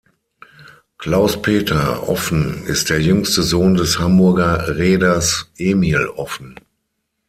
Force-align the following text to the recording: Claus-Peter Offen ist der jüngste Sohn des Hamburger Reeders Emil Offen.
Claus-Peter 0.97 2.09
Offen 2.09 2.65
ist 2.65 2.89
der 2.89 2.99
jüngste 3.01 3.43
Sohn 3.43 3.75
des 3.75 3.99
Hamburger 3.99 4.75
Reeders 4.75 5.51
Emil 5.57 6.07
Offen. 6.15 6.55